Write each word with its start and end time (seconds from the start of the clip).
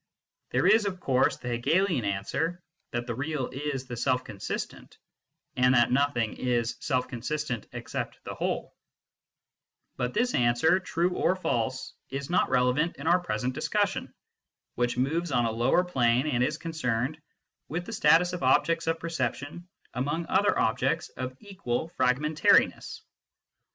There 0.49 0.65
is 0.65 0.87
of 0.87 0.99
course 0.99 1.37
the 1.37 1.49
Hegelian 1.49 2.05
answer, 2.05 2.59
that 2.89 3.05
the 3.05 3.13
real 3.13 3.49
is 3.49 3.85
the 3.85 3.95
self 3.95 4.23
consistent 4.23 4.97
and 5.55 5.75
that 5.75 5.91
noth 5.91 6.17
ing 6.17 6.37
is 6.37 6.75
self 6.79 7.07
consistent 7.07 7.67
except 7.71 8.17
the 8.23 8.33
Whole; 8.33 8.75
but 9.97 10.15
this 10.15 10.33
answer, 10.33 10.79
true 10.79 11.15
or 11.15 11.35
false, 11.35 11.93
is 12.09 12.31
not 12.31 12.49
relevant 12.49 12.95
in 12.97 13.05
our 13.05 13.19
present 13.19 13.53
discussion, 13.53 14.11
which 14.73 14.97
moves 14.97 15.31
on 15.31 15.45
a 15.45 15.51
lower 15.51 15.83
plane 15.83 16.25
and 16.25 16.43
is 16.43 16.57
concerned 16.57 17.21
with 17.67 17.85
the 17.85 17.93
status 17.93 18.33
of 18.33 18.41
objects 18.41 18.87
of 18.87 18.99
perception 18.99 19.67
among 19.93 20.25
other 20.29 20.57
objects 20.57 21.09
of 21.09 21.37
equal 21.41 21.89
fragmentariness. 21.89 23.03